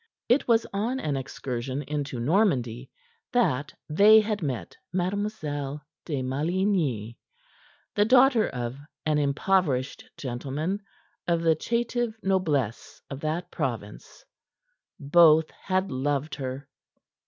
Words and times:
It 0.27 0.47
was 0.47 0.65
on 0.73 0.99
an 0.99 1.15
excursion 1.15 1.83
into 1.83 2.19
Normandy 2.19 2.89
that 3.33 3.71
they 3.87 4.19
had 4.19 4.41
met 4.41 4.75
Mademoiselle 4.91 5.83
de 6.05 6.23
Maligny, 6.23 7.19
the 7.93 8.03
daughter 8.05 8.49
of 8.49 8.79
an 9.05 9.19
impoverished 9.19 10.09
gentleman 10.17 10.81
of 11.27 11.43
the 11.43 11.55
chetive 11.55 12.15
noblesse 12.23 12.99
of 13.11 13.19
that 13.19 13.51
province. 13.51 14.25
Both 14.99 15.51
had 15.51 15.91
loved 15.91 16.33
her. 16.33 16.67